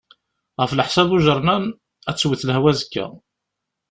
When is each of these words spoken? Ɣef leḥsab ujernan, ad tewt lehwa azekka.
Ɣef 0.61 0.71
leḥsab 0.73 1.09
ujernan, 1.15 1.65
ad 2.09 2.15
tewt 2.17 2.41
lehwa 2.47 2.69
azekka. 2.73 3.05